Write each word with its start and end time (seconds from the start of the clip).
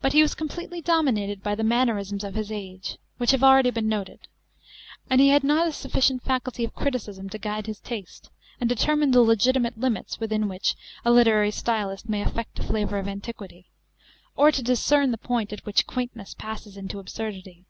But 0.00 0.14
he 0.14 0.22
was 0.22 0.34
completely 0.34 0.80
dominated 0.80 1.42
by 1.42 1.54
the 1.54 1.62
mannerisms 1.62 2.24
of 2.24 2.34
his 2.36 2.50
age, 2.50 2.96
which 3.18 3.32
have 3.32 3.40
been 3.40 3.48
already 3.50 3.70
noted; 3.82 4.20
and 5.10 5.20
he 5.20 5.28
had 5.28 5.44
not 5.44 5.66
a 5.68 5.72
sufficient 5.72 6.22
faculty 6.22 6.64
of 6.64 6.74
criticism 6.74 7.28
to 7.28 7.36
guide 7.36 7.66
his 7.66 7.78
taste, 7.78 8.30
and 8.60 8.66
determine 8.66 9.10
the 9.10 9.20
legitimate 9.20 9.76
limits 9.76 10.18
within 10.20 10.48
which 10.48 10.74
a 11.04 11.12
literary 11.12 11.50
stylist 11.50 12.08
may 12.08 12.22
affect 12.22 12.58
a 12.58 12.62
flavour 12.62 12.96
ot 12.96 13.08
antiquity, 13.08 13.68
or 14.36 14.50
to 14.50 14.62
discern 14.62 15.10
the 15.10 15.18
point 15.18 15.52
at 15.52 15.66
which 15.66 15.86
quaint 15.86 16.16
ness 16.16 16.32
passes 16.32 16.78
into 16.78 16.98
absurdity. 16.98 17.66